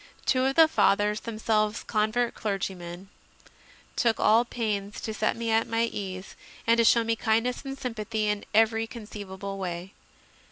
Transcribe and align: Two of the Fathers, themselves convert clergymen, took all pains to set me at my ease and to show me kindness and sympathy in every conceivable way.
Two 0.25 0.45
of 0.45 0.55
the 0.55 0.67
Fathers, 0.67 1.19
themselves 1.19 1.83
convert 1.83 2.33
clergymen, 2.33 3.07
took 3.95 4.19
all 4.19 4.43
pains 4.43 4.99
to 4.99 5.13
set 5.13 5.35
me 5.35 5.51
at 5.51 5.67
my 5.67 5.83
ease 5.83 6.35
and 6.65 6.79
to 6.79 6.83
show 6.83 7.03
me 7.03 7.15
kindness 7.15 7.61
and 7.63 7.77
sympathy 7.77 8.25
in 8.27 8.43
every 8.51 8.87
conceivable 8.87 9.59
way. 9.59 9.93